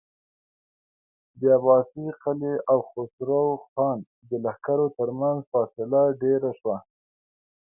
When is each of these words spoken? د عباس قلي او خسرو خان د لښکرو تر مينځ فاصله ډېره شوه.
د 1.39 1.41
عباس 1.57 1.87
قلي 2.23 2.53
او 2.71 2.79
خسرو 2.89 3.43
خان 3.69 3.97
د 4.29 4.31
لښکرو 4.43 4.87
تر 4.97 5.09
مينځ 5.19 5.41
فاصله 5.51 6.01
ډېره 6.21 6.51
شوه. 6.59 6.77